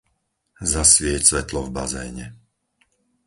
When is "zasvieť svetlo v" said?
0.71-1.73